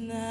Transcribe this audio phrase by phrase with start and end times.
[0.00, 0.29] Come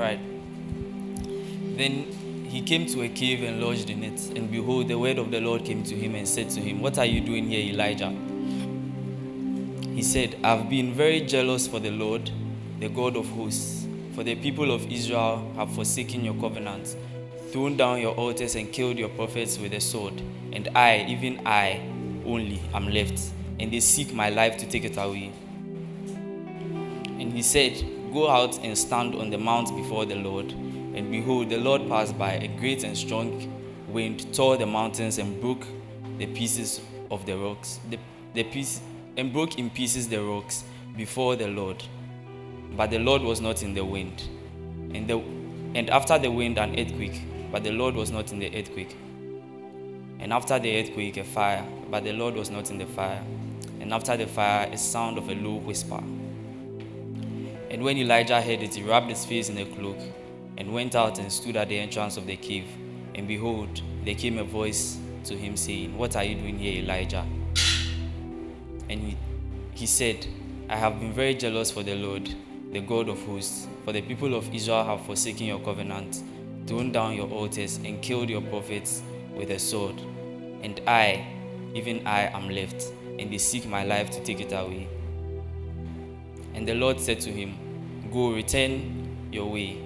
[0.00, 0.20] right.
[1.76, 4.36] Then he came to a cave and lodged in it.
[4.36, 6.98] And behold, the word of the Lord came to him and said to him, What
[6.98, 8.10] are you doing here, Elijah?
[9.94, 12.30] He said, I've been very jealous for the Lord,
[12.80, 13.86] the God of hosts.
[14.14, 16.96] For the people of Israel have forsaken your covenant,
[17.52, 20.20] thrown down your altars, and killed your prophets with a sword.
[20.52, 21.80] And I, even I
[22.26, 23.22] only, am left.
[23.60, 25.32] And they seek my life to take it away.
[26.06, 30.50] And he said, Go out and stand on the mount before the Lord.
[30.52, 32.32] And behold, the Lord passed by.
[32.32, 33.52] A great and strong
[33.88, 35.64] wind tore the mountains and broke
[36.18, 36.80] the pieces
[37.10, 37.98] of the rocks, the,
[38.34, 38.80] the piece,
[39.16, 40.64] and broke in pieces the rocks
[40.96, 41.82] before the Lord.
[42.76, 44.22] But the Lord was not in the wind.
[44.94, 45.18] And, the,
[45.74, 47.22] and after the wind, an earthquake.
[47.50, 48.96] But the Lord was not in the earthquake.
[50.18, 51.66] And after the earthquake, a fire.
[51.90, 53.22] But the Lord was not in the fire.
[53.80, 56.02] And after the fire, a sound of a low whisper.
[57.70, 59.98] And when Elijah heard it, he wrapped his face in a cloak
[60.58, 62.66] and went out and stood at the entrance of the cave.
[63.14, 67.24] And behold, there came a voice to him saying, What are you doing here, Elijah?
[68.88, 69.16] And he,
[69.72, 70.26] he said,
[70.68, 72.28] I have been very jealous for the Lord,
[72.72, 73.68] the God of hosts.
[73.84, 76.24] For the people of Israel have forsaken your covenant,
[76.66, 79.02] thrown down your altars, and killed your prophets
[79.34, 79.94] with a sword.
[80.62, 81.26] And I,
[81.74, 84.88] even I, am left, and they seek my life to take it away.
[86.54, 87.54] And the Lord said to him,
[88.12, 89.78] Go, return your way,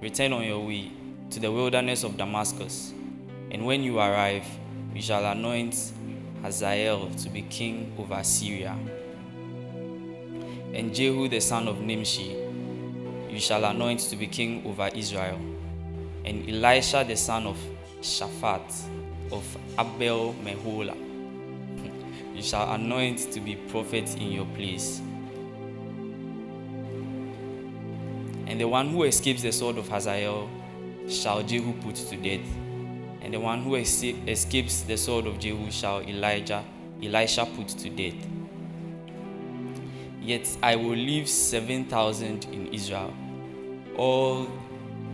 [0.00, 0.92] return on your way
[1.30, 2.92] to the wilderness of Damascus.
[3.50, 4.46] And when you arrive,
[4.94, 5.92] you shall anoint
[6.42, 8.76] Hazael to be king over Syria.
[10.74, 12.36] And Jehu the son of Nimshi
[13.30, 15.38] you shall anoint to be king over Israel.
[16.24, 17.58] And Elisha the son of
[18.02, 18.70] Shaphat
[19.30, 21.12] of Abel Meholah
[22.34, 25.00] you shall anoint to be prophet in your place.
[28.52, 30.46] And the one who escapes the sword of Hazael
[31.08, 32.46] shall Jehu put to death.
[33.22, 36.62] And the one who escapes the sword of Jehu shall Elijah,
[37.02, 38.26] Elisha put to death.
[40.20, 43.14] Yet I will leave 7,000 in Israel,
[43.96, 44.46] all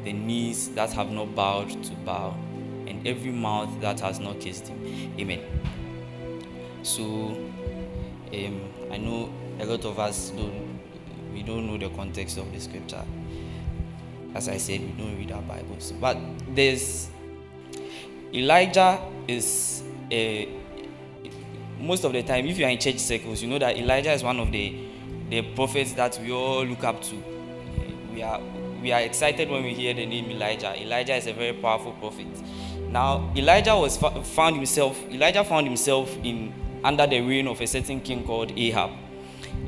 [0.03, 2.37] the knees that have not bowed to bow,
[2.89, 5.15] and every mouth that has not kissed him.
[5.17, 5.43] Amen.
[6.83, 8.61] So, um,
[8.91, 10.81] I know a lot of us don't,
[11.33, 13.05] we don't know the context of the scripture.
[14.39, 15.93] As I said, we don't read our Bibles.
[16.01, 16.17] But
[16.55, 17.09] there's
[18.33, 19.83] Elijah is
[20.13, 20.49] a
[21.81, 24.23] most of the time, if you are in church circles, you know that Elijah is
[24.23, 24.79] one of the
[25.29, 27.17] the prophets that we all look up to.
[28.15, 28.41] We are
[28.81, 30.81] we are excited when we hear the name Elijah.
[30.81, 32.29] Elijah is a very powerful prophet.
[32.91, 35.03] Now, Elijah was found himself.
[35.11, 38.93] Elijah found himself in under the reign of a certain king called Ahab,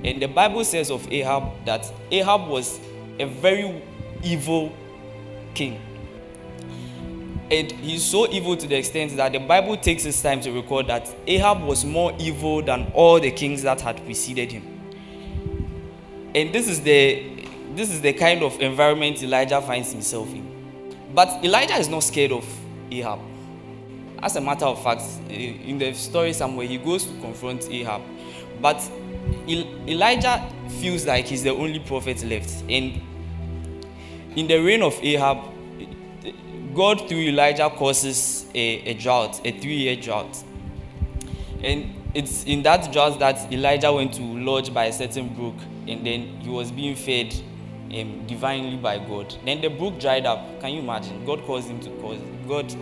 [0.04, 2.78] and the Bible says of Ahab that Ahab was
[3.18, 3.82] a very
[4.22, 4.72] evil
[5.54, 5.80] king
[7.50, 10.86] and he's so evil to the extent that the Bible takes its time to record
[10.86, 14.62] that Ahab was more evil than all the kings that had preceded him.
[16.34, 17.26] And this is the
[17.74, 20.94] this is the kind of environment Elijah finds himself in.
[21.12, 22.46] But Elijah is not scared of
[22.90, 23.18] Ahab.
[24.22, 28.02] As a matter of fact, in the story somewhere, he goes to confront Ahab.
[28.60, 28.80] But
[29.48, 30.48] Elijah
[30.80, 32.62] feels like he's the only prophet left.
[32.68, 33.00] And
[34.36, 35.38] in the reign of Ahab,
[36.74, 40.44] God through Elijah causes a, a drought, a three year drought.
[41.62, 45.56] And it's in that drought that Elijah went to lodge by a certain brook
[45.86, 47.34] and then he was being fed
[47.92, 49.34] um, divinely by God.
[49.44, 50.60] Then the brook dried up.
[50.60, 51.24] Can you imagine?
[51.24, 52.74] God caused him to cause, God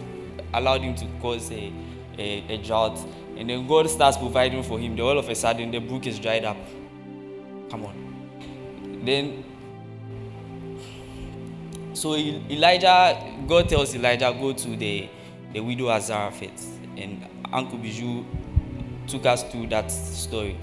[0.53, 1.73] allowed him to cause a,
[2.19, 2.99] a, a drought.
[3.37, 4.97] And then God starts providing for him.
[4.97, 6.57] Then all of a sudden the brook is dried up.
[7.71, 9.01] Come on.
[9.05, 9.45] Then
[11.99, 15.09] so Elijah, God tells Elijah, go to the,
[15.53, 16.79] the widow of Zarephath.
[16.97, 18.25] And Uncle Bijou
[19.07, 20.57] took us through that story.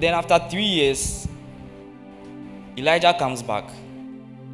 [0.00, 1.28] Then after three years,
[2.76, 3.70] Elijah comes back.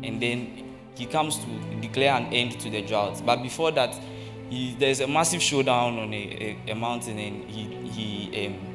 [0.03, 1.47] And then he comes to
[1.81, 3.23] declare an end to the drought.
[3.25, 3.95] But before that,
[4.51, 8.74] he, there's a massive showdown on a, a, a mountain, and he, he um,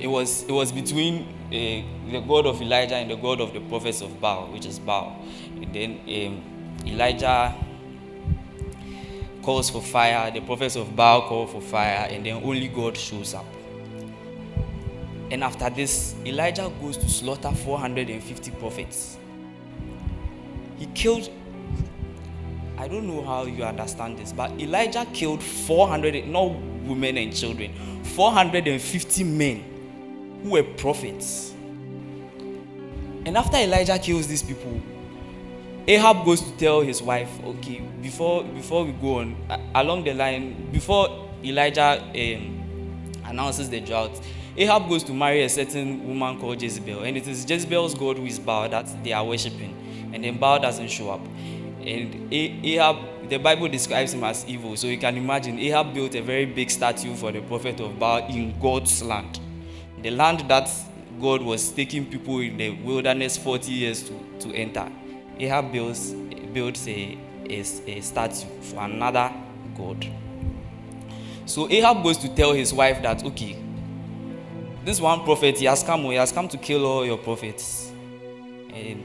[0.00, 3.60] it was it was between uh, the God of Elijah and the God of the
[3.60, 5.24] prophets of Baal, which is Baal.
[5.56, 7.54] And then um, Elijah
[9.42, 13.34] calls for fire, the prophets of Baal call for fire, and then only God shows
[13.34, 13.46] up.
[15.30, 19.16] And after this, Elijah goes to slaughter 450 prophets.
[20.78, 21.30] He killed,
[22.76, 26.54] I don't know how you understand this, but Elijah killed 400, not
[26.84, 29.69] women and children, 450 men
[30.42, 31.52] who were prophets.
[33.26, 34.80] And after Elijah kills these people,
[35.86, 39.36] Ahab goes to tell his wife, okay, before before we go on,
[39.74, 44.20] along the line, before Elijah um, announces the drought,
[44.56, 48.26] Ahab goes to marry a certain woman called Jezebel, and it is Jezebel's god who
[48.26, 49.74] is Baal that they are worshiping,
[50.12, 51.20] and then Baal doesn't show up,
[51.80, 56.22] and Ahab, the Bible describes him as evil, so you can imagine Ahab built a
[56.22, 59.40] very big statue for the prophet of Baal in God's land
[60.02, 60.70] the land that
[61.20, 64.90] God was taking people in the wilderness 40 years to, to enter.
[65.38, 66.12] Ahab builds,
[66.52, 69.32] builds a, a, a statue for another
[69.76, 70.06] God.
[71.46, 73.56] So Ahab goes to tell his wife that, okay,
[74.84, 77.92] this one prophet, he has come, he has come to kill all your prophets.
[78.72, 79.04] And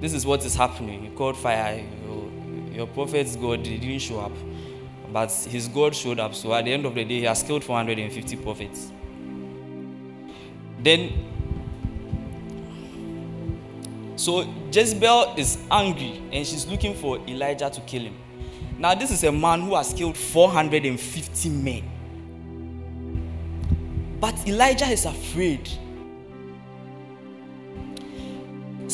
[0.00, 1.02] this is what is happening.
[1.04, 1.84] He called fire.
[2.06, 2.30] Your,
[2.72, 4.32] your prophet's God didn't show up.
[5.12, 6.34] But his God showed up.
[6.34, 8.90] So at the end of the day, he has killed 450 prophets.
[10.84, 11.12] Then,
[14.16, 18.16] so Jezebel is angry and she's looking for Elijah to kill him.
[18.78, 21.82] Now, this is a man who has killed 450 men.
[24.20, 25.68] But Elijah is afraid.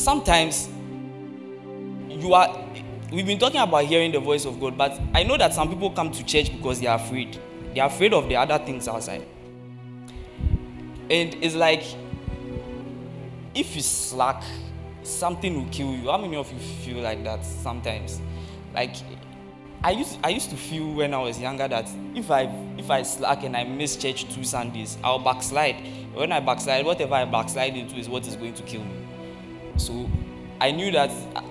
[0.01, 0.69] sometimes
[2.09, 2.67] you are
[3.13, 5.91] we've been talking about hearing the voice of God, but I know that some people
[5.91, 7.39] come to church because they are afraid.
[7.75, 9.27] They are afraid of the other things outside.
[11.11, 11.83] And it's like
[13.55, 14.45] if you slack,
[15.03, 16.09] something will kill you.
[16.11, 18.21] How many of you feel like that sometimes?
[18.75, 18.95] Like
[19.83, 22.43] I used I used to feel when I was younger that if I
[22.79, 25.77] if I slack and I miss church two Sundays, I'll backslide.
[26.15, 29.07] When I backslide, whatever I backslide into is what is going to kill me.
[29.77, 30.09] So
[30.61, 31.43] I knew that uh,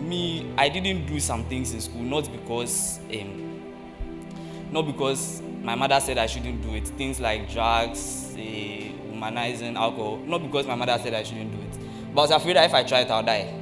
[0.00, 3.62] me I didn't do some things in school not because um,
[4.70, 6.86] not because my mother said I shouldn't do it.
[6.88, 8.91] Things like drugs, uh,
[9.22, 10.18] humanizing, alcohol.
[10.18, 12.74] Not because my mother said I shouldn't do it, but I was afraid that if
[12.74, 13.58] I try it, I'll die.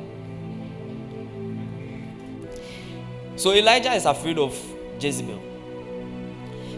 [3.37, 4.59] So Elijah is afraid of
[4.99, 5.41] Jezebel.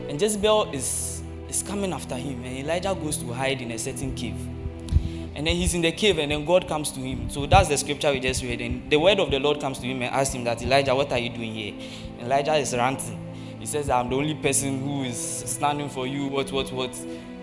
[0.08, 2.44] And Jezebel is, is coming after him.
[2.44, 4.36] And Elijah goes to hide in a certain cave.
[5.34, 7.30] And then he's in the cave, and then God comes to him.
[7.30, 8.60] So that's the scripture we just read.
[8.60, 11.10] And the word of the Lord comes to him and asks him that, Elijah, what
[11.10, 11.74] are you doing here?
[12.18, 13.18] And Elijah is ranting.
[13.58, 16.94] He says, I'm the only person who is standing for you, what, what, what.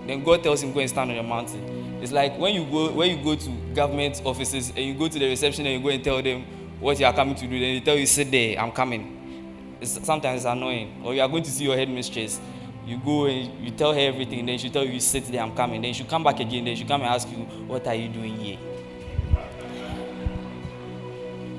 [0.10, 2.00] Then God tells him, go and stand on the mountain.
[2.02, 5.20] It's like when you go when you go to government offices and you go to
[5.20, 6.46] the reception and you go and tell them,
[6.80, 7.60] what you are coming to do.
[7.60, 9.78] Then they tell you, sit there, I'm coming.
[9.80, 11.04] It's, sometimes annoying.
[11.06, 12.40] Or you are going to see your headmistress.
[12.88, 15.80] You go and you tell her everything, then she tell you, sit there, I'm coming.
[15.80, 18.36] Then she come back again, then she come and ask you, what are you doing
[18.36, 18.58] here?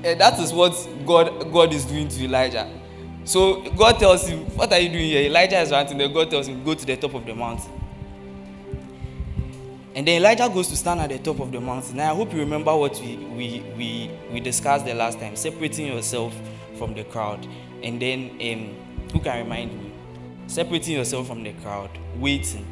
[0.03, 0.73] And that is what
[1.05, 2.69] God, God is doing to Elijah.
[3.23, 5.21] So God tells him, What are you doing here?
[5.29, 5.99] Elijah is ranting.
[5.99, 7.80] Then God tells him, Go to the top of the mountain.
[9.93, 11.97] And then Elijah goes to stand at the top of the mountain.
[11.97, 15.87] Now I hope you remember what we, we, we, we discussed the last time separating
[15.87, 16.33] yourself
[16.77, 17.45] from the crowd.
[17.83, 19.91] And then, um, who can remind me?
[20.47, 22.65] Separating yourself from the crowd, waiting.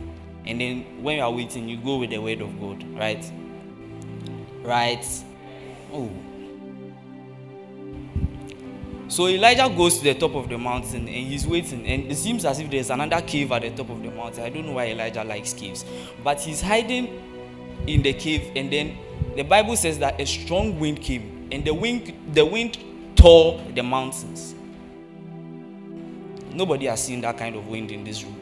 [0.45, 3.31] And then, when you are waiting, you go with the word of God, right?
[4.63, 5.05] Right?
[5.91, 6.09] Oh.
[9.09, 11.83] So Elijah goes to the top of the mountain and he's waiting.
[11.87, 14.43] And it seems as if there's another cave at the top of the mountain.
[14.43, 15.83] I don't know why Elijah likes caves.
[16.23, 17.19] But he's hiding
[17.87, 18.51] in the cave.
[18.55, 18.99] And then
[19.35, 21.49] the Bible says that a strong wind came.
[21.51, 22.77] And the wind, the wind
[23.15, 24.53] tore the mountains.
[26.51, 28.39] Nobody has seen that kind of wind in this room.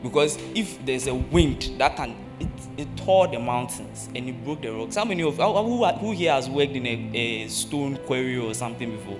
[0.00, 4.62] Because if there's a wind that can, it, it tore the mountains and it broke
[4.62, 4.94] the rocks.
[4.94, 8.92] How many of who, who here has worked in a, a stone quarry or something
[8.96, 9.18] before?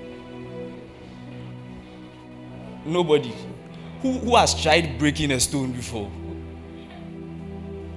[2.84, 3.34] Nobody.
[4.02, 6.10] Who, who has tried breaking a stone before?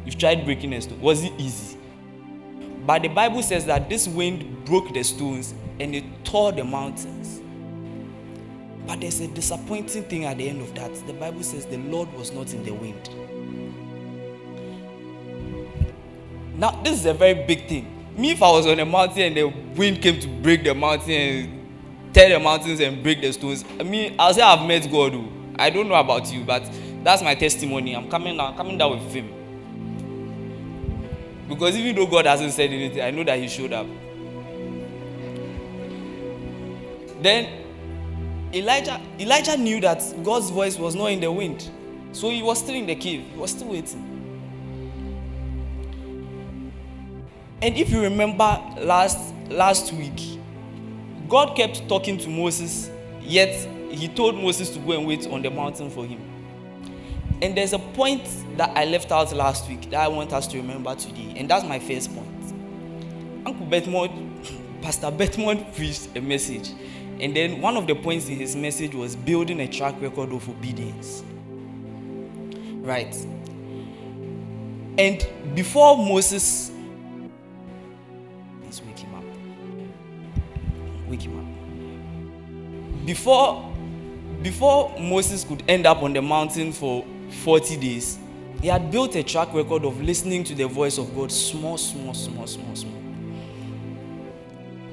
[0.06, 1.02] You've tried breaking a stone.
[1.02, 1.78] Was it easy?
[2.86, 7.42] But the Bible says that this wind broke the stones and it tore the mountains.
[8.88, 10.96] But there's a disappointing thing at the end of that.
[11.06, 13.10] The Bible says the Lord was not in the wind.
[16.58, 17.94] Now, this is a very big thing.
[18.18, 19.44] Me, if I was on a mountain and the
[19.76, 21.57] wind came to break the mountain
[22.18, 25.14] tear the mountains and break the stones, I mean, I'll say I've met God.
[25.14, 25.32] Oh.
[25.60, 26.68] I don't know about you, but
[27.04, 27.96] that's my testimony.
[27.96, 29.34] I'm coming I'm coming down with Him.
[31.48, 33.86] Because even though God hasn't said anything, I know that He showed up.
[37.22, 37.64] Then
[38.52, 41.70] Elijah, Elijah knew that God's voice was not in the wind.
[42.14, 43.26] So he was still in the cave.
[43.32, 44.04] He was still waiting.
[47.62, 50.37] And if you remember last last week,
[51.28, 52.90] God kept talking to Moses,
[53.22, 53.54] yet
[53.92, 56.22] he told Moses to go and wait on the mountain for him.
[57.42, 58.24] And there's a point
[58.58, 61.66] that I left out last week that I want us to remember today, and that's
[61.66, 62.28] my first point.
[63.46, 66.72] Uncle Betmond, Pastor Betmond preached a message
[67.20, 70.48] and then one of the points in his message was building a track record of
[70.48, 71.24] obedience.
[72.82, 73.16] Right.
[75.00, 76.72] And before Moses,
[83.06, 83.74] Before,
[84.42, 87.06] before Moses could end up on the mountain for
[87.44, 88.20] 40 days,
[88.62, 92.14] he had built a track record of listening to the voice of God small, small,
[92.14, 92.94] small, small, small.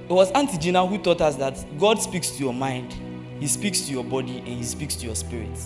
[0.08, 2.94] It was Auntie Gina who taught us that God speaks to your mind,
[3.40, 5.58] He speaks to your body, and He speaks to your spirit.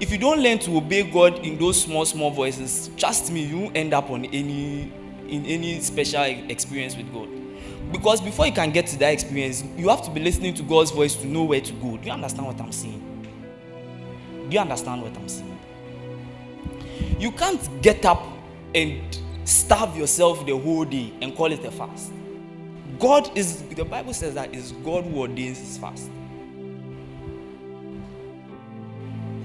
[0.00, 3.58] If you don't learn to obey God in those small, small voices, trust me, you
[3.58, 4.92] won't end up on any
[5.28, 7.28] in any special experience with God.
[7.94, 10.90] Because before you can get to that experience, you have to be listening to God's
[10.90, 11.96] voice to know where to go.
[11.96, 13.28] Do you understand what I'm saying?
[14.48, 15.58] Do you understand what I'm saying?
[17.20, 18.26] You can't get up
[18.74, 22.12] and starve yourself the whole day and call it a fast.
[22.98, 26.10] God is, the Bible says that it's God who ordains his fast.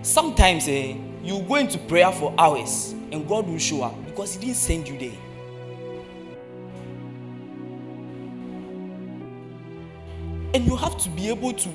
[0.01, 4.47] Sometimes eh, you go into prayer for hours and God will show up because He
[4.47, 5.28] didn't send you there.
[10.53, 11.69] And you have to be able to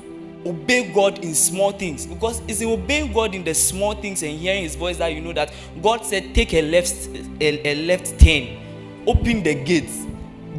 [0.47, 4.39] obey God in small things because it's in obeying God in the small things and
[4.39, 5.53] hearing His voice that you know that
[5.83, 7.09] God said, Take a left,
[7.41, 8.59] a, a left turn,
[9.07, 10.07] open the gates,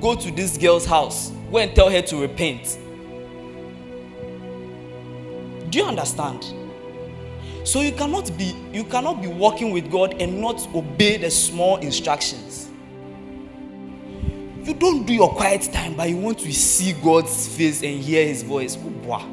[0.01, 2.79] go to this girl's house, go and tell her to repent.
[5.69, 6.45] Do you understand?
[7.65, 11.77] So you cannot be you cannot be walking with God and not obey the small
[11.77, 12.69] instructions.
[14.65, 18.25] You don't do your quiet time, but you want to see God's face and hear
[18.25, 18.75] His voice.
[18.75, 19.29] Wow.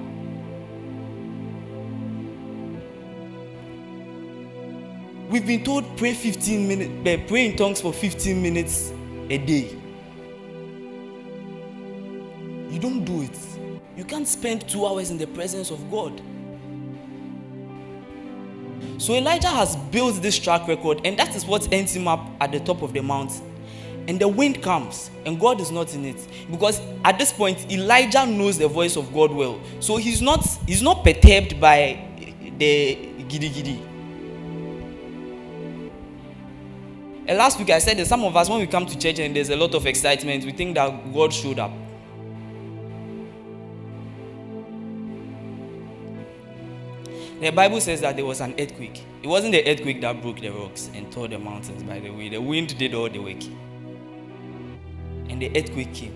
[5.31, 8.93] We've been told pray 15 minutes, eh, pray in tongues for 15 minutes
[9.31, 9.75] a day.
[12.69, 13.39] You don't do it.
[13.97, 16.21] You can't spend two hours in the presence of God.
[18.99, 22.53] So Elijah has built this track record, and that is what ends him up at
[22.53, 23.52] the top of the mountain.
[24.09, 26.27] And the wind comes, and God is not in it.
[26.51, 29.61] Because at this point, Elijah knows the voice of God well.
[29.81, 32.05] So he's not he's not perturbed by
[32.59, 32.95] the
[33.29, 33.83] giddy giddy.
[37.25, 39.35] And last week I said that some of us, when we come to church and
[39.35, 41.71] there's a lot of excitement, we think that God showed up.
[47.41, 49.03] The Bible says that there was an earthquake.
[49.23, 52.29] It wasn't the earthquake that broke the rocks and tore the mountains, by the way.
[52.29, 53.43] The wind did all the work.
[55.33, 56.15] And the earthquake came.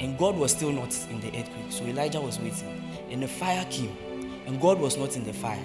[0.00, 1.70] And God was still not in the earthquake.
[1.70, 2.82] So Elijah was waiting.
[3.10, 3.96] And the fire came.
[4.44, 5.62] And God was not in the fire.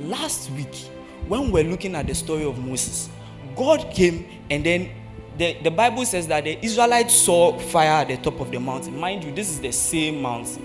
[0.00, 0.74] Last week,
[1.26, 3.08] when we're looking at the story of Moses,
[3.56, 4.90] God came and then
[5.38, 8.98] the, the Bible says that the Israelites saw fire at the top of the mountain.
[8.98, 10.64] Mind you, this is the same mountain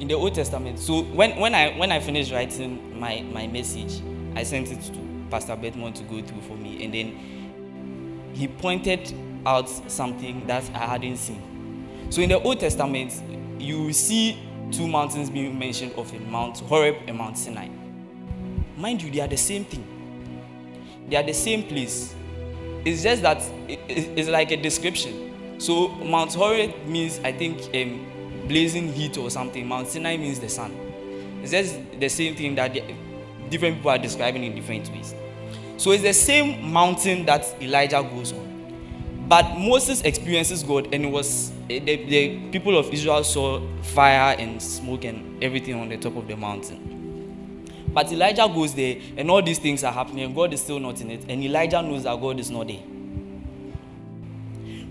[0.00, 0.78] in the Old Testament.
[0.78, 4.02] So when, when I when I finished writing my, my message,
[4.34, 9.12] I sent it to Pastor Bedmont to go through for me, and then he pointed
[9.48, 12.06] out something that I hadn't seen.
[12.10, 13.20] So in the Old Testament,
[13.58, 14.38] you see
[14.70, 17.68] two mountains being mentioned of it, Mount Horeb and Mount Sinai.
[18.76, 19.86] Mind you, they are the same thing.
[21.08, 22.14] They are the same place.
[22.84, 25.56] It's just that it's like a description.
[25.58, 29.66] So Mount Horeb means, I think, um, blazing heat or something.
[29.66, 30.72] Mount Sinai means the sun.
[31.42, 32.74] It's just the same thing that
[33.50, 35.14] different people are describing in different ways.
[35.78, 38.47] So it's the same mountain that Elijah goes on.
[39.28, 44.34] But Moses experiences God, and it was eh, the, the people of Israel saw fire
[44.38, 47.68] and smoke and everything on the top of the mountain.
[47.92, 51.02] But Elijah goes there, and all these things are happening, and God is still not
[51.02, 51.26] in it.
[51.28, 52.82] And Elijah knows that God is not there.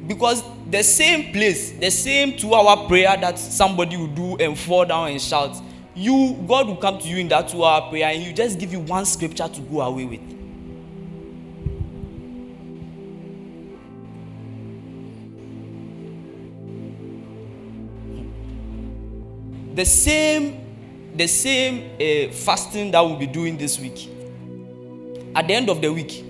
[0.06, 4.86] Because the same place, the same two hour prayer that somebody will do and fall
[4.86, 5.58] down and shout,
[5.96, 8.72] you God will come to you in that two hour prayer and you just give
[8.72, 10.37] you one scripture to go away with.
[19.78, 24.10] The same, the same uh, fasting that we'll be doing this week.
[25.36, 26.26] At the end of the week,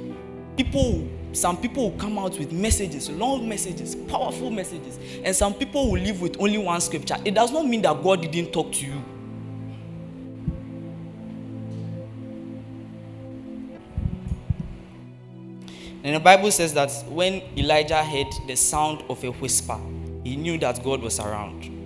[0.58, 5.90] people some people will come out with messages, long messages, powerful messages, and some people
[5.90, 7.16] will live with only one scripture.
[7.24, 9.02] It does not mean that God didn't talk to you.
[16.04, 19.80] And the Bible says that when Elijah heard the sound of a whisper,
[20.26, 21.77] he knew that God was around.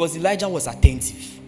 [0.00, 1.40] Because Elijah was attentive.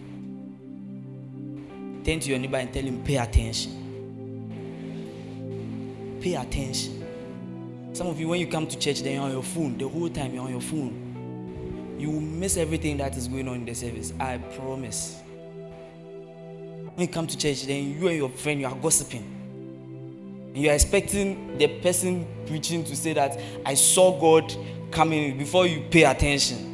[2.05, 3.83] Turn to your neighbor and tell him, pay attention
[6.23, 7.03] pay attention.
[7.91, 9.77] Some of you, when you come to church, then you're on your phone.
[9.77, 11.97] The whole time you're on your phone.
[11.99, 14.13] You will miss everything that is going on in the service.
[14.19, 15.21] I promise.
[16.95, 20.51] When you come to church, then you and your friend, you are gossiping.
[20.55, 24.55] You are expecting the person preaching to say that I saw God
[24.91, 26.72] coming before you pay attention.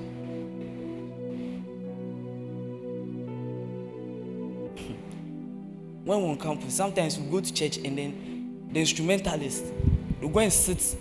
[6.17, 9.63] When we come, sometimes we go to church and then the instrumentalist
[10.19, 10.98] will go and sit.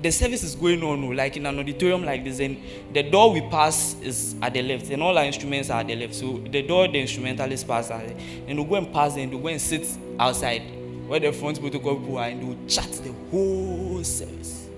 [0.00, 2.56] The service is going on oh, like in an auditorium like this and
[2.92, 5.96] the door we pass is at the left and all our instruments are at the
[5.96, 6.14] left.
[6.14, 9.60] So the door the instrumentalist pass and we'll go and pass and we'll go and
[9.60, 9.86] sit
[10.18, 10.62] outside
[11.06, 14.68] where the front protocol people are and they'll chat the whole service.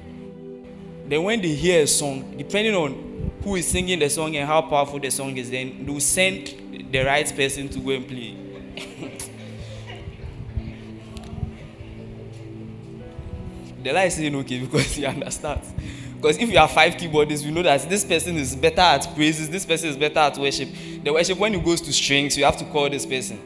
[1.06, 4.62] Then when they hear a song depending on who is singing the song and how
[4.62, 8.36] powerful the song is then they'll send the right person to go and play
[13.82, 15.72] The lie is saying okay because he understands.
[16.16, 19.48] Because if you have five keyboardists, you know that this person is better at praises,
[19.48, 20.68] this person is better at worship.
[21.04, 23.38] The worship, when it goes to strings, you have to call this person.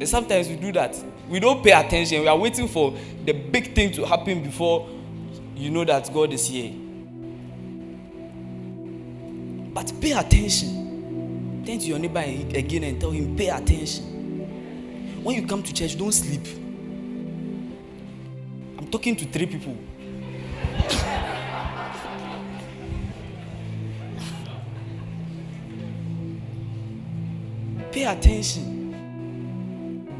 [0.00, 0.96] And sometimes we do that.
[1.28, 2.22] We don't pay attention.
[2.22, 2.92] We are waiting for
[3.24, 4.88] the big thing to happen before
[5.54, 6.72] you know that God is here.
[9.72, 11.62] But pay attention.
[11.64, 15.22] Turn to your neighbor again and tell him, pay attention.
[15.22, 16.46] When you come to church, don't sleep.
[18.90, 19.76] Talking to three people.
[27.96, 28.94] pay attention.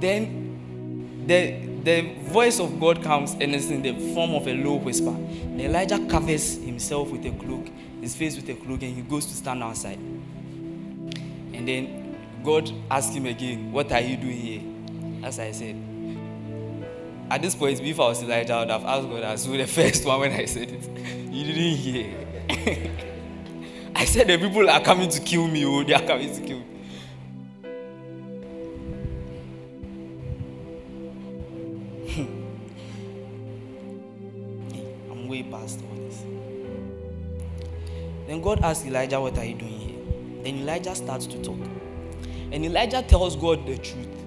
[0.01, 4.75] Then the the voice of God comes and it's in the form of a low
[4.75, 5.11] whisper.
[5.11, 7.69] And Elijah covers himself with a cloak,
[8.01, 9.99] his face with a cloak, and he goes to stand outside.
[11.53, 14.63] And then God asks him again, What are you doing here?
[15.23, 15.86] As I said.
[17.29, 19.67] At this point, if I was Elijah, I would have asked God as well the
[19.67, 20.85] first one when I said it.
[21.37, 22.17] You didn't hear.
[23.95, 26.59] I said the people are coming to kill me, oh, they are coming to kill
[26.59, 26.65] me.
[35.11, 36.23] I'm way past all this.
[38.27, 39.99] Then God asks Elijah, What are you doing here?
[40.43, 41.61] Then Elijah starts to talk.
[42.53, 44.26] And Elijah tells God the truth.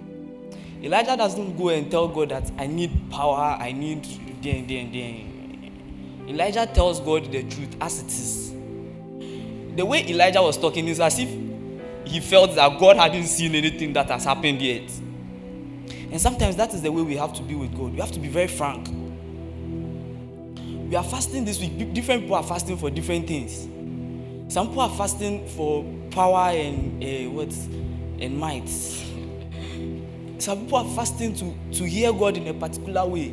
[0.82, 4.06] Elijah doesn't go and tell God that I need power, I need
[4.42, 6.26] then, then, then.
[6.30, 8.52] Elijah tells God the truth as it is.
[9.76, 11.30] The way Elijah was talking is as if
[12.06, 14.90] he felt that God hadn't seen anything that has happened yet.
[16.12, 17.94] And sometimes that is the way we have to be with God.
[17.94, 18.88] We have to be very frank.
[20.90, 21.94] We are fasting this week.
[21.94, 23.68] Different people are fasting for different things.
[24.52, 27.54] Some people are fasting for power and uh, what
[28.20, 28.70] and might.
[30.40, 33.30] Some people are fasting to, to hear God in a particular way.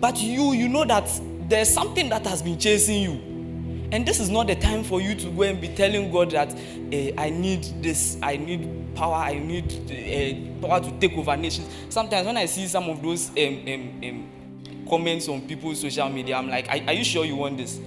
[0.00, 1.08] But you, you know that
[1.48, 3.88] there's something that has been chasing you.
[3.92, 6.50] And this is not the time for you to go and be telling God that
[6.50, 11.68] uh, I need this, I need power, I need uh, power to take over nations.
[11.90, 14.30] Sometimes when I see some of those um, um, um,
[14.88, 17.78] comments on people's social media, I'm like, are, are you sure you want this?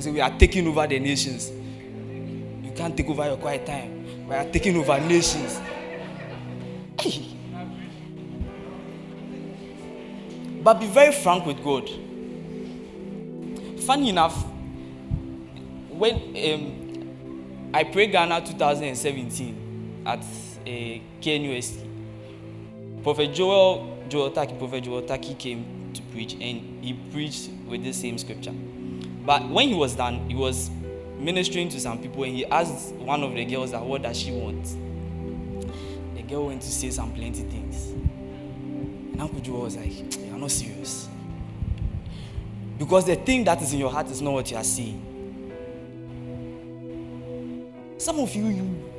[0.00, 1.50] Say we are taking over the nations.
[1.52, 4.26] You can't take over your quiet time.
[4.26, 5.60] We are taking over nations.
[10.64, 11.86] But be very frank with God.
[13.82, 14.42] Funny enough,
[15.90, 20.24] when um, I prayed Ghana 2017 at uh,
[21.20, 21.84] KNUST,
[23.02, 27.92] Prophet Joel Joel Taki, Prophet Joel Taki came to preach and he preached with the
[27.92, 28.52] same scripture.
[28.52, 30.70] But when he was done, he was
[31.18, 34.32] ministering to some people and he asked one of the girls that what does she
[34.32, 34.64] want?
[36.16, 37.90] The girl went to say some plenty things.
[39.12, 41.08] And Uncle Joel was like, You're not serious.
[42.76, 45.00] Because the thing that is in your heart is not what you are seeing.
[47.98, 48.92] Some of you, you,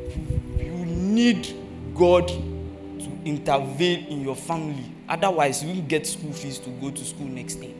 [0.57, 1.53] you need
[1.93, 4.85] God to intervene in your family.
[5.09, 7.75] Otherwise, you won't get school fees to go to school next day.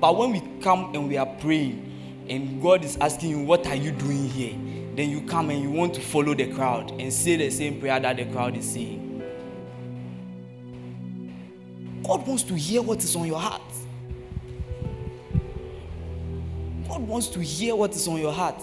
[0.00, 3.76] But when we come and we are praying, and God is asking you, What are
[3.76, 4.54] you doing here?
[4.96, 8.00] Then you come and you want to follow the crowd and say the same prayer
[8.00, 9.09] that the crowd is saying.
[12.10, 13.62] God wants to hear what is on your heart.
[16.88, 18.60] God wants to hear what is on your heart.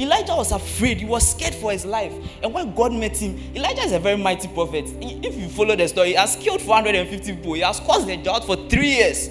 [0.00, 0.96] Elijah was afraid.
[0.96, 2.14] He was scared for his life.
[2.42, 4.86] And when God met him, Elijah is a very mighty prophet.
[5.02, 7.52] If you follow the story, he has killed 450 people.
[7.52, 9.28] He has caused a drought for three years.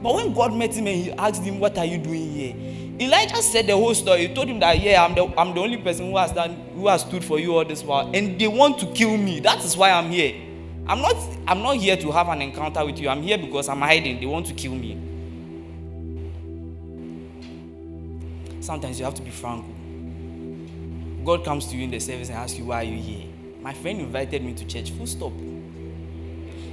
[0.00, 2.54] But when God met him and he asked him, What are you doing here?
[3.00, 4.28] Elijah said the whole story.
[4.28, 6.86] He told him that, Yeah, I'm the, I'm the only person who has done who
[6.86, 8.12] has stood for you all this while.
[8.14, 9.40] And they want to kill me.
[9.40, 10.45] That is why I'm here.
[10.88, 11.16] I'm not
[11.48, 13.08] I'm not here to have an encounter with you.
[13.08, 14.20] I'm here because I'm hiding.
[14.20, 15.02] They want to kill me.
[18.60, 19.64] Sometimes you have to be frank.
[21.24, 23.26] God comes to you in the service and asks you, Why are you here?
[23.60, 24.92] My friend invited me to church.
[24.92, 25.32] Full stop.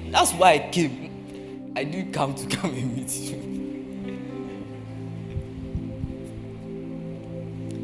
[0.09, 1.73] That's why I came.
[1.75, 3.49] I didn't come to come and meet you.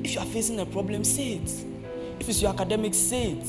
[0.04, 1.66] If you are facing a problem, say it.
[2.20, 3.48] If it's your academics, say it.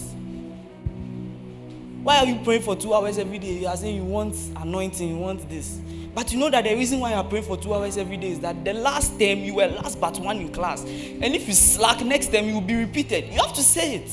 [2.03, 3.59] Why are you praying for two hours every day?
[3.59, 5.81] You are saying you want anointing, you want this.
[6.15, 8.31] But you know that the reason why you are praying for two hours every day
[8.31, 10.83] is that the last term you were last but one in class.
[10.83, 13.27] And if you slack next time, you will be repeated.
[13.27, 14.11] You have to say it.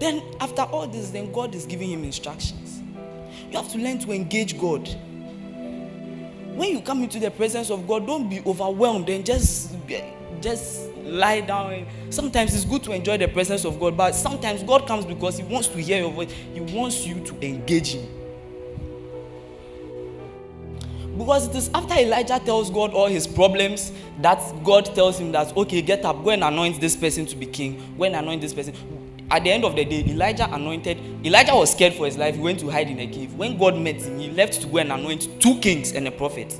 [0.00, 2.82] Then, after all this, then God is giving him instructions.
[3.50, 4.88] You have to learn to engage God.
[6.56, 9.72] When you come into the presence of God, don't be overwhelmed and just,
[10.42, 11.86] just lie down.
[12.10, 15.44] Sometimes it's good to enjoy the presence of God, but sometimes God comes because He
[15.44, 16.30] wants to hear your voice.
[16.30, 18.06] He wants you to engage Him.
[21.16, 25.54] Because it is after Elijah tells God all his problems that God tells him that,
[25.56, 27.94] okay, get up, go and anoint this person to be king.
[27.98, 28.74] Go and anoint this person.
[29.30, 30.98] At the end of the day, Elijah anointed.
[31.24, 32.34] Elijah was scared for his life.
[32.34, 33.34] He went to hide in a cave.
[33.34, 36.58] When God met him, he left to go and anoint two kings and a prophet.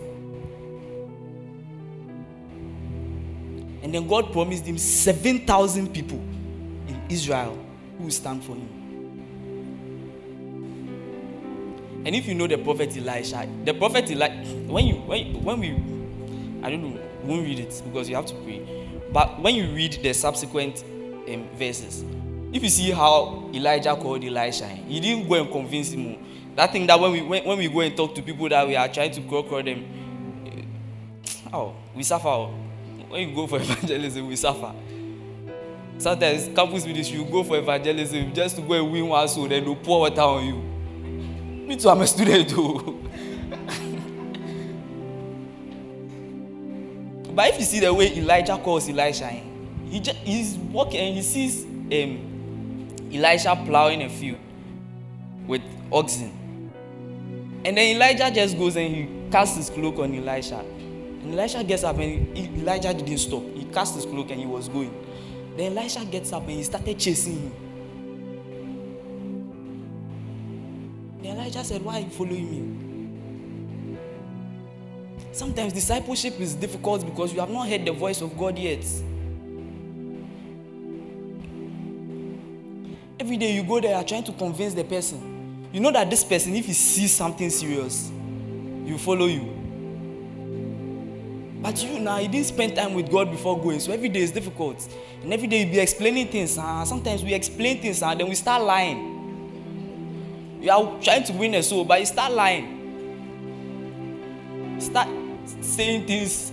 [3.93, 7.59] And then God promised him 7,000 people in Israel
[7.99, 8.67] who will stand for him.
[12.07, 15.73] And if you know the prophet Elisha, the prophet Elisha, when you when, when we,
[16.67, 18.89] I don't know, won't read it because you have to pray.
[19.13, 20.83] But when you read the subsequent
[21.29, 22.03] um, verses,
[22.51, 26.17] if you see how Elijah called Elisha, he didn't go and convince him.
[26.57, 28.75] That thing that when we when, when we go and talk to people that we
[28.75, 29.85] are trying to call them,
[31.53, 32.49] oh, we suffer.
[33.13, 34.73] When you go for evangelism, we suffer.
[35.99, 39.67] Sometimes campus ministry, you go for evangelism just to go and win one soul, then
[39.67, 40.55] they pour water on you.
[41.67, 43.07] Me too, I'm a student too.
[47.35, 49.43] but if you see the way Elijah calls Elisha, eh,
[49.91, 54.39] he just, he's walking and he sees um, Elisha plowing a field
[55.47, 55.61] with
[55.93, 56.33] oxen.
[57.63, 60.65] And then Elijah just goes and he casts his cloak on Elisha.
[61.23, 63.43] And Elisha gets up and he, Elijah didn't stop.
[63.55, 64.93] He cast his cloak and he was going.
[65.57, 67.53] Then Elisha gets up and he started chasing him.
[71.23, 72.83] Then Elijah said, Why are you following me?
[75.31, 78.85] Sometimes discipleship is difficult because you have not heard the voice of God yet.
[83.19, 85.69] Every day you go there, you're trying to convince the person.
[85.73, 88.11] You know that this person, if he sees something serious,
[88.85, 89.63] you follow you.
[91.63, 94.33] But you now, you didn't spend time with God before going, so every day is
[94.33, 94.89] difficult.
[95.23, 96.59] And every day you be explaining things.
[96.59, 100.59] Uh, sometimes we explain things and uh, then we start lying.
[100.61, 102.81] You are trying to win a soul, but you start lying.
[104.81, 105.07] Start
[105.61, 106.51] saying things,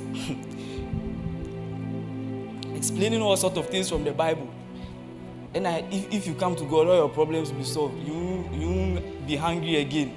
[2.76, 4.48] explaining all sorts of things from the Bible.
[5.56, 7.98] And I, if, if you come to God, all your problems will be solved.
[8.08, 10.14] You, you be hungry again.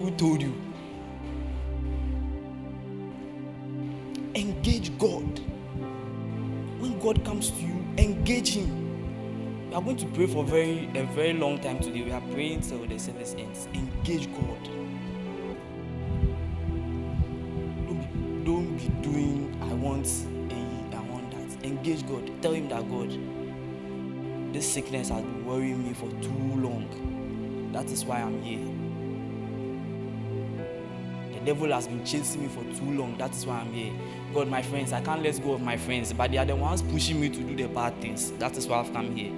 [0.00, 0.67] Who told you?
[4.48, 5.40] Engage God.
[6.80, 9.68] When God comes to you, engage Him.
[9.68, 12.00] We are going to pray for very a very long time today.
[12.00, 13.68] We are praying till the service ends.
[13.74, 14.64] Engage God.
[17.84, 21.66] Don't be, don't be doing I want a I want that.
[21.66, 22.30] Engage God.
[22.40, 23.10] Tell him that God,
[24.54, 26.88] this sickness has been worrying me for too long.
[27.74, 28.77] That is why I'm here.
[31.38, 33.16] The devil has been chasing me for too long.
[33.16, 33.92] That is why I'm here.
[34.34, 36.82] God, my friends, I can't let go of my friends, but they are the ones
[36.82, 38.32] pushing me to do the bad things.
[38.32, 39.32] That is why I've come here.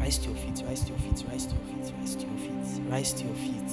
[0.00, 2.38] Rise to your feet, rise to your feet, rise to your feet, rise to your
[2.38, 3.65] feet, rise to your feet.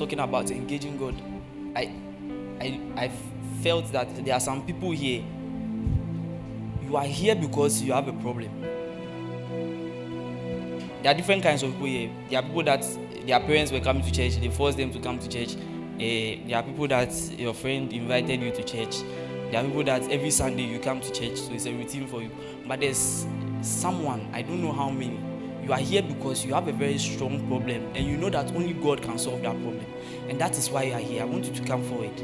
[0.00, 1.14] Talking about engaging God,
[1.76, 1.92] I,
[2.58, 3.10] I, I
[3.62, 5.22] felt that there are some people here.
[6.82, 8.50] You are here because you have a problem.
[11.02, 12.10] There are different kinds of people here.
[12.30, 12.82] There are people that
[13.26, 15.54] their parents were coming to church, they forced them to come to church.
[15.56, 19.02] Uh, there are people that your friend invited you to church.
[19.50, 22.22] There are people that every Sunday you come to church, so it's a routine for
[22.22, 22.30] you.
[22.66, 23.26] But there's
[23.60, 25.20] someone, I don't know how many,
[25.64, 28.72] you are here because you have a very strong problem and you know that only
[28.72, 29.86] God can solve that problem.
[30.28, 31.22] And that is why you are here.
[31.22, 32.16] I want you to come forward.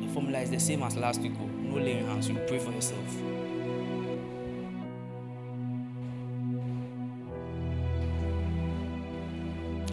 [0.00, 1.38] The formula is the same as last week.
[1.38, 3.16] No laying hands, you pray for yourself.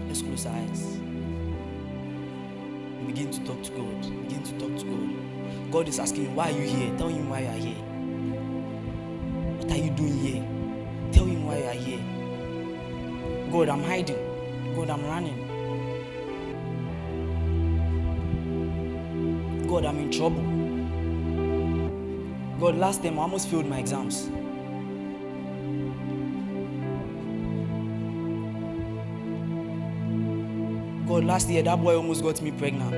[0.07, 0.94] Let's close our eyes.
[3.15, 4.01] Begin to talk to God.
[4.27, 5.71] Begin to talk to God.
[5.71, 6.97] God is asking, Why are you here?
[6.97, 7.77] Tell him why you are here.
[9.55, 10.43] What are you doing here?
[11.13, 12.01] Tell him why you are here.
[13.53, 14.17] God, I'm hiding.
[14.75, 15.47] God, I'm running.
[19.65, 20.43] God, I'm in trouble.
[22.59, 24.29] God, last time I almost failed my exams.
[31.07, 32.91] God, last year that boy almost got me pregnant.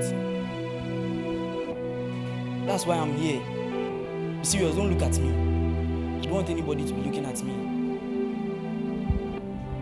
[2.66, 3.40] That's why I'm here.
[4.38, 5.28] Be serious, don't look at me.
[5.28, 7.52] I don't want anybody to be looking at me.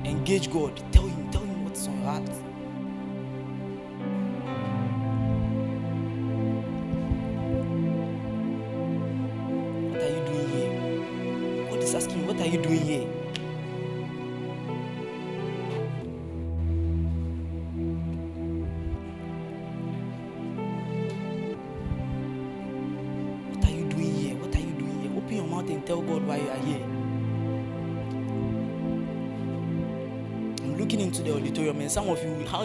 [0.04, 0.76] Engage God.
[0.92, 2.45] Tell him, tell him what's on your heart.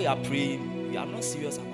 [0.02, 1.71] You, are praying, you are not serious at